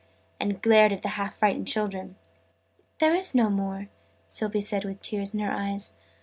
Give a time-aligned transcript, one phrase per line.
[0.39, 2.15] and glared at the half frightened children.
[2.97, 3.87] "There is no more!",
[4.27, 5.93] Sylvie said with tears in her eyes.